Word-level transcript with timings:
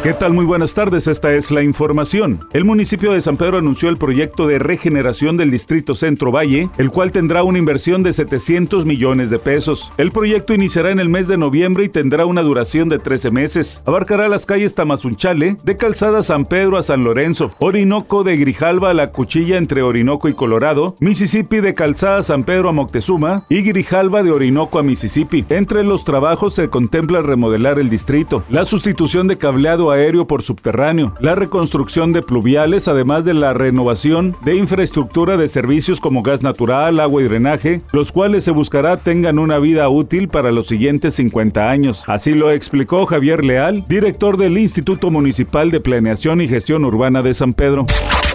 ¿Qué 0.00 0.14
tal? 0.14 0.32
Muy 0.32 0.44
buenas 0.44 0.74
tardes, 0.74 1.08
esta 1.08 1.32
es 1.32 1.50
la 1.50 1.64
información. 1.64 2.46
El 2.52 2.64
municipio 2.64 3.12
de 3.12 3.20
San 3.20 3.36
Pedro 3.36 3.58
anunció 3.58 3.88
el 3.88 3.96
proyecto 3.96 4.46
de 4.46 4.60
regeneración 4.60 5.36
del 5.36 5.50
distrito 5.50 5.96
Centro 5.96 6.30
Valle, 6.30 6.70
el 6.78 6.90
cual 6.90 7.10
tendrá 7.10 7.42
una 7.42 7.58
inversión 7.58 8.04
de 8.04 8.12
700 8.12 8.86
millones 8.86 9.28
de 9.28 9.40
pesos. 9.40 9.90
El 9.96 10.12
proyecto 10.12 10.54
iniciará 10.54 10.92
en 10.92 11.00
el 11.00 11.08
mes 11.08 11.26
de 11.26 11.36
noviembre 11.36 11.84
y 11.84 11.88
tendrá 11.88 12.26
una 12.26 12.42
duración 12.42 12.88
de 12.88 13.00
13 13.00 13.32
meses. 13.32 13.82
Abarcará 13.86 14.28
las 14.28 14.46
calles 14.46 14.76
Tamazunchale, 14.76 15.56
de 15.64 15.76
Calzada 15.76 16.22
San 16.22 16.44
Pedro 16.44 16.78
a 16.78 16.84
San 16.84 17.02
Lorenzo, 17.02 17.50
Orinoco 17.58 18.22
de 18.22 18.36
Grijalva 18.36 18.90
a 18.90 18.94
La 18.94 19.10
Cuchilla 19.10 19.58
entre 19.58 19.82
Orinoco 19.82 20.28
y 20.28 20.34
Colorado, 20.34 20.94
Mississippi 21.00 21.58
de 21.58 21.74
Calzada 21.74 22.22
San 22.22 22.44
Pedro 22.44 22.68
a 22.68 22.72
Moctezuma 22.72 23.42
y 23.48 23.62
Grijalva 23.62 24.22
de 24.22 24.30
Orinoco 24.30 24.78
a 24.78 24.84
Mississippi. 24.84 25.44
Entre 25.48 25.82
los 25.82 26.04
trabajos 26.04 26.54
se 26.54 26.68
contempla 26.68 27.20
remodelar 27.20 27.80
el 27.80 27.90
distrito, 27.90 28.44
la 28.48 28.64
sustitución 28.64 29.26
de 29.26 29.38
cableado 29.38 29.87
aéreo 29.90 30.26
por 30.26 30.42
subterráneo, 30.42 31.14
la 31.20 31.34
reconstrucción 31.34 32.12
de 32.12 32.22
pluviales, 32.22 32.88
además 32.88 33.24
de 33.24 33.34
la 33.34 33.54
renovación 33.54 34.36
de 34.44 34.56
infraestructura 34.56 35.36
de 35.36 35.48
servicios 35.48 36.00
como 36.00 36.22
gas 36.22 36.42
natural, 36.42 37.00
agua 37.00 37.22
y 37.22 37.24
drenaje, 37.24 37.80
los 37.92 38.12
cuales 38.12 38.44
se 38.44 38.50
buscará 38.50 38.98
tengan 38.98 39.38
una 39.38 39.58
vida 39.58 39.88
útil 39.88 40.28
para 40.28 40.52
los 40.52 40.66
siguientes 40.66 41.14
50 41.14 41.70
años. 41.70 42.04
Así 42.06 42.34
lo 42.34 42.50
explicó 42.50 43.06
Javier 43.06 43.44
Leal, 43.44 43.84
director 43.88 44.36
del 44.36 44.58
Instituto 44.58 45.10
Municipal 45.10 45.70
de 45.70 45.80
Planeación 45.80 46.40
y 46.40 46.48
Gestión 46.48 46.84
Urbana 46.84 47.22
de 47.22 47.34
San 47.34 47.52
Pedro. 47.52 47.86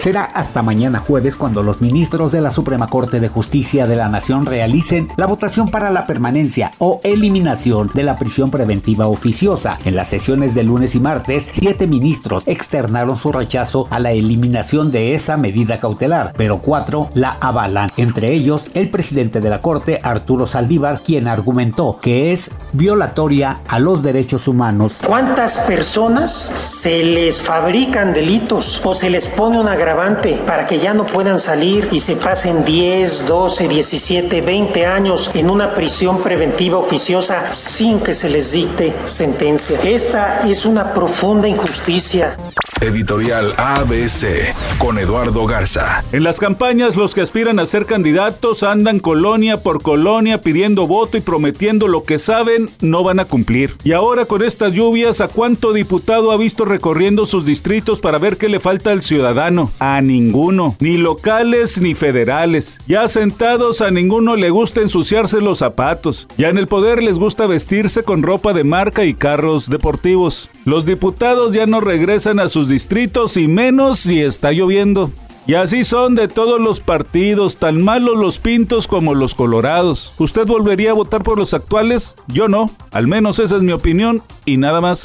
Será 0.04 0.24
hasta 0.24 0.60
mañana 0.60 0.98
jueves 0.98 1.34
cuando 1.34 1.62
los 1.62 1.80
ministros 1.80 2.30
de 2.30 2.42
la 2.42 2.50
Suprema 2.50 2.88
Corte 2.88 3.20
de 3.20 3.28
Justicia 3.28 3.86
de 3.86 3.96
la 3.96 4.10
Nación 4.10 4.44
realicen 4.44 5.08
la 5.16 5.26
votación 5.26 5.70
para 5.70 5.90
la 5.90 6.04
permanencia 6.04 6.72
o 6.76 7.00
eliminación 7.04 7.90
de 7.94 8.02
la 8.02 8.16
prisión 8.16 8.50
preventiva 8.50 9.06
oficiosa. 9.06 9.78
En 9.86 9.96
las 9.96 10.08
sesiones 10.08 10.54
de 10.54 10.62
lunes 10.62 10.94
y 10.94 11.00
martes, 11.00 11.48
siete 11.52 11.86
ministros 11.86 12.42
externaron 12.44 13.16
su 13.16 13.32
rechazo 13.32 13.88
a 13.88 13.98
la 13.98 14.12
eliminación 14.12 14.90
de 14.90 15.14
esa 15.14 15.38
medida 15.38 15.80
cautelar, 15.80 16.34
pero 16.36 16.58
cuatro 16.58 17.08
la 17.14 17.38
avalan, 17.40 17.90
entre 17.96 18.34
ellos 18.34 18.66
el 18.74 18.90
presidente 18.90 19.40
de 19.40 19.48
la 19.48 19.62
Corte, 19.62 20.00
Arturo 20.02 20.46
Saldívar, 20.46 21.00
quien 21.02 21.28
argumentó 21.28 21.98
que 21.98 22.34
es 22.34 22.50
violatoria 22.74 23.62
a 23.68 23.78
los 23.78 24.02
derechos 24.02 24.48
humanos. 24.48 24.96
¿Cuántas 25.06 25.56
personas 25.60 26.30
se 26.30 27.02
les 27.06 27.40
fabrican 27.40 28.12
delitos 28.12 28.82
o 28.84 28.92
se 28.92 29.08
les 29.08 29.28
pone 29.28 29.58
una 29.58 29.74
grabación 29.74 29.93
para 30.44 30.66
que 30.66 30.80
ya 30.80 30.92
no 30.92 31.06
puedan 31.06 31.38
salir 31.38 31.88
y 31.92 32.00
se 32.00 32.16
pasen 32.16 32.64
10, 32.64 33.26
12, 33.28 33.68
17, 33.68 34.40
20 34.40 34.86
años 34.86 35.30
en 35.34 35.48
una 35.48 35.72
prisión 35.72 36.20
preventiva 36.20 36.78
oficiosa 36.78 37.52
sin 37.52 38.00
que 38.00 38.12
se 38.12 38.28
les 38.28 38.50
dicte 38.50 38.92
sentencia. 39.04 39.78
Esta 39.84 40.48
es 40.48 40.66
una 40.66 40.92
profunda 40.92 41.46
injusticia. 41.46 42.34
Editorial 42.80 43.54
ABC 43.56 44.52
con 44.78 44.98
Eduardo 44.98 45.46
Garza. 45.46 46.02
En 46.12 46.24
las 46.24 46.40
campañas 46.40 46.96
los 46.96 47.14
que 47.14 47.20
aspiran 47.20 47.60
a 47.60 47.66
ser 47.66 47.86
candidatos 47.86 48.64
andan 48.64 48.98
colonia 48.98 49.62
por 49.62 49.80
colonia 49.80 50.40
pidiendo 50.40 50.88
voto 50.88 51.16
y 51.16 51.20
prometiendo 51.20 51.86
lo 51.86 52.02
que 52.02 52.18
saben 52.18 52.68
no 52.80 53.04
van 53.04 53.20
a 53.20 53.26
cumplir. 53.26 53.76
Y 53.84 53.92
ahora 53.92 54.24
con 54.24 54.42
estas 54.42 54.72
lluvias, 54.72 55.20
¿a 55.20 55.28
cuánto 55.28 55.72
diputado 55.72 56.32
ha 56.32 56.36
visto 56.36 56.64
recorriendo 56.64 57.26
sus 57.26 57.46
distritos 57.46 58.00
para 58.00 58.18
ver 58.18 58.36
qué 58.36 58.48
le 58.48 58.58
falta 58.58 58.90
al 58.90 59.02
ciudadano? 59.02 59.70
A 59.86 60.00
ninguno, 60.00 60.76
ni 60.80 60.96
locales 60.96 61.78
ni 61.78 61.94
federales. 61.94 62.78
Ya 62.88 63.06
sentados 63.06 63.82
a 63.82 63.90
ninguno 63.90 64.34
le 64.34 64.48
gusta 64.48 64.80
ensuciarse 64.80 65.42
los 65.42 65.58
zapatos. 65.58 66.26
Ya 66.38 66.48
en 66.48 66.56
el 66.56 66.68
poder 66.68 67.02
les 67.02 67.18
gusta 67.18 67.46
vestirse 67.46 68.02
con 68.02 68.22
ropa 68.22 68.54
de 68.54 68.64
marca 68.64 69.04
y 69.04 69.12
carros 69.12 69.68
deportivos. 69.68 70.48
Los 70.64 70.86
diputados 70.86 71.52
ya 71.52 71.66
no 71.66 71.80
regresan 71.80 72.40
a 72.40 72.48
sus 72.48 72.70
distritos 72.70 73.36
y 73.36 73.46
menos 73.46 74.00
si 74.00 74.22
está 74.22 74.52
lloviendo. 74.52 75.10
Y 75.46 75.54
así 75.54 75.84
son 75.84 76.14
de 76.14 76.26
todos 76.26 76.58
los 76.58 76.80
partidos, 76.80 77.58
tan 77.58 77.82
malos 77.82 78.18
los 78.18 78.38
pintos 78.38 78.88
como 78.88 79.12
los 79.12 79.34
colorados. 79.34 80.14
¿Usted 80.18 80.46
volvería 80.46 80.92
a 80.92 80.94
votar 80.94 81.22
por 81.22 81.36
los 81.36 81.52
actuales? 81.52 82.14
Yo 82.28 82.48
no, 82.48 82.70
al 82.92 83.06
menos 83.06 83.38
esa 83.38 83.56
es 83.56 83.62
mi 83.62 83.72
opinión 83.72 84.22
y 84.46 84.56
nada 84.56 84.80
más. 84.80 85.04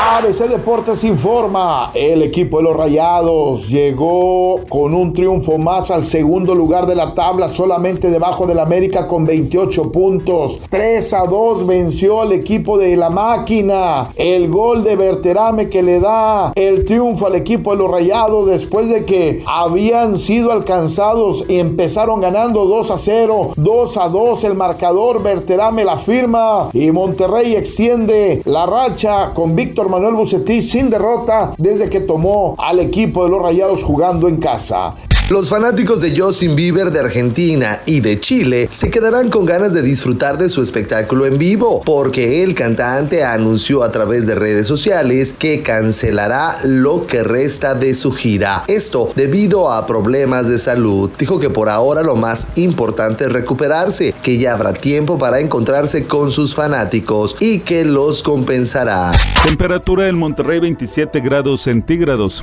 ABC 0.00 0.48
Deportes 0.48 1.02
informa, 1.02 1.90
el 1.92 2.22
equipo 2.22 2.58
de 2.58 2.62
los 2.62 2.76
Rayados 2.76 3.68
llegó 3.68 4.60
con 4.68 4.94
un 4.94 5.12
triunfo 5.12 5.58
más 5.58 5.90
al 5.90 6.04
segundo 6.04 6.54
lugar 6.54 6.86
de 6.86 6.94
la 6.94 7.14
tabla, 7.14 7.48
solamente 7.48 8.08
debajo 8.08 8.46
del 8.46 8.60
América 8.60 9.08
con 9.08 9.24
28 9.24 9.90
puntos. 9.90 10.60
3 10.70 11.12
a 11.14 11.26
2 11.26 11.66
venció 11.66 12.20
al 12.20 12.32
equipo 12.32 12.78
de 12.78 12.96
la 12.96 13.10
máquina. 13.10 14.08
El 14.14 14.48
gol 14.48 14.84
de 14.84 14.94
Berterame 14.94 15.68
que 15.68 15.82
le 15.82 15.98
da 15.98 16.52
el 16.54 16.84
triunfo 16.84 17.26
al 17.26 17.34
equipo 17.34 17.72
de 17.72 17.78
los 17.78 17.90
Rayados 17.90 18.46
después 18.46 18.88
de 18.88 19.04
que 19.04 19.42
habían 19.78 20.18
sido 20.18 20.50
alcanzados 20.50 21.44
y 21.46 21.60
empezaron 21.60 22.20
ganando 22.20 22.64
2 22.64 22.90
a 22.90 22.98
0. 22.98 23.52
2 23.54 23.96
a 23.96 24.08
2 24.08 24.42
el 24.42 24.54
marcador, 24.56 25.22
Berterame 25.22 25.84
la 25.84 25.96
firma 25.96 26.68
y 26.72 26.90
Monterrey 26.90 27.54
extiende 27.54 28.42
la 28.44 28.66
racha 28.66 29.32
con 29.32 29.54
Víctor 29.54 29.88
Manuel 29.88 30.14
Bucetí 30.14 30.62
sin 30.62 30.90
derrota 30.90 31.54
desde 31.58 31.88
que 31.88 32.00
tomó 32.00 32.56
al 32.58 32.80
equipo 32.80 33.22
de 33.22 33.30
los 33.30 33.40
Rayados 33.40 33.84
jugando 33.84 34.26
en 34.26 34.38
casa. 34.38 34.96
Los 35.30 35.50
fanáticos 35.50 36.00
de 36.00 36.18
Justin 36.18 36.56
Bieber 36.56 36.90
de 36.90 37.00
Argentina 37.00 37.82
y 37.84 38.00
de 38.00 38.18
Chile 38.18 38.66
se 38.70 38.90
quedarán 38.90 39.28
con 39.28 39.44
ganas 39.44 39.74
de 39.74 39.82
disfrutar 39.82 40.38
de 40.38 40.48
su 40.48 40.62
espectáculo 40.62 41.26
en 41.26 41.36
vivo, 41.36 41.82
porque 41.84 42.42
el 42.42 42.54
cantante 42.54 43.24
anunció 43.24 43.82
a 43.82 43.92
través 43.92 44.26
de 44.26 44.34
redes 44.34 44.66
sociales 44.66 45.34
que 45.38 45.62
cancelará 45.62 46.60
lo 46.64 47.06
que 47.06 47.22
resta 47.22 47.74
de 47.74 47.94
su 47.94 48.12
gira. 48.12 48.64
Esto 48.68 49.12
debido 49.16 49.70
a 49.70 49.84
problemas 49.84 50.48
de 50.48 50.56
salud. 50.56 51.10
Dijo 51.18 51.38
que 51.38 51.50
por 51.50 51.68
ahora 51.68 52.02
lo 52.02 52.16
más 52.16 52.56
importante 52.56 53.24
es 53.24 53.32
recuperarse, 53.32 54.14
que 54.22 54.38
ya 54.38 54.54
habrá 54.54 54.72
tiempo 54.72 55.18
para 55.18 55.40
encontrarse 55.40 56.06
con 56.06 56.30
sus 56.30 56.54
fanáticos 56.54 57.36
y 57.38 57.58
que 57.58 57.84
los 57.84 58.22
compensará. 58.22 59.12
Temperatura 59.44 60.08
en 60.08 60.16
Monterrey 60.16 60.58
27 60.58 61.20
grados 61.20 61.60
centígrados. 61.60 62.42